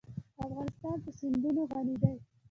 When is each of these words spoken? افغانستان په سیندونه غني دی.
افغانستان 0.43 0.95
په 1.03 1.09
سیندونه 1.19 1.61
غني 1.71 1.95
دی. 2.01 2.15